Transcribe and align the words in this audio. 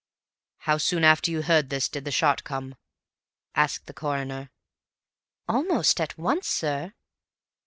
"How 0.65 0.79
soon 0.79 1.03
after 1.03 1.29
you 1.29 1.41
had 1.41 1.45
heard 1.45 1.69
this 1.69 1.87
did 1.87 2.05
the 2.05 2.11
shot 2.11 2.43
come?" 2.43 2.73
asked 3.53 3.85
the 3.85 3.93
Coroner. 3.93 4.49
"Almost 5.47 6.01
at 6.01 6.17
once, 6.17 6.47
sir." 6.47 6.93